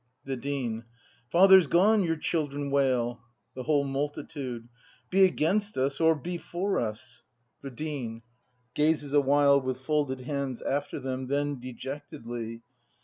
The 0.25 0.35
Dean. 0.35 0.85
"Father's 1.29 1.67
gone!" 1.67 2.01
your 2.01 2.15
children 2.15 2.71
wail. 2.71 3.21
The 3.53 3.61
whole 3.61 3.83
Multitude. 3.83 4.67
Be 5.11 5.25
against 5.25 5.77
us, 5.77 5.99
or 5.99 6.15
be 6.15 6.39
for 6.39 6.79
us! 6.79 7.21
The 7.61 7.69
Dean. 7.69 8.23
[Gazes 8.73 9.13
awhile 9.13 9.61
with 9.61 9.77
folded 9.77 10.21
hands 10.21 10.59
after 10.63 10.99
them; 10.99 11.27
then 11.27 11.59
dejectedly.' 11.59 12.63